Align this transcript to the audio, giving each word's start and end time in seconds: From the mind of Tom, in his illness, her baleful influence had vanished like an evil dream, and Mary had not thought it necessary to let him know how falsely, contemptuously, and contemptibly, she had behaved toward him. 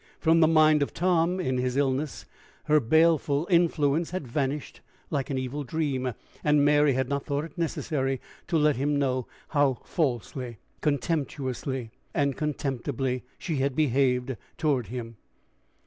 From 0.19 0.39
the 0.39 0.47
mind 0.47 0.81
of 0.81 0.95
Tom, 0.95 1.39
in 1.39 1.59
his 1.59 1.77
illness, 1.77 2.25
her 2.63 2.79
baleful 2.79 3.45
influence 3.51 4.09
had 4.09 4.27
vanished 4.27 4.81
like 5.11 5.29
an 5.29 5.37
evil 5.37 5.63
dream, 5.63 6.15
and 6.43 6.65
Mary 6.65 6.93
had 6.93 7.07
not 7.07 7.23
thought 7.27 7.43
it 7.45 7.55
necessary 7.55 8.19
to 8.47 8.57
let 8.57 8.77
him 8.77 8.97
know 8.97 9.27
how 9.49 9.75
falsely, 9.85 10.57
contemptuously, 10.81 11.91
and 12.15 12.35
contemptibly, 12.35 13.21
she 13.37 13.57
had 13.57 13.75
behaved 13.75 14.37
toward 14.57 14.87
him. 14.87 15.17